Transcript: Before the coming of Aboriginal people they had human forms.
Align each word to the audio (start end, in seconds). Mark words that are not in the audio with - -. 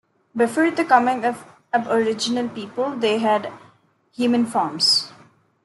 Before 0.35 0.71
the 0.71 0.83
coming 0.83 1.23
of 1.25 1.45
Aboriginal 1.71 2.49
people 2.49 2.95
they 2.97 3.19
had 3.19 3.53
human 4.11 4.47
forms. 4.47 5.13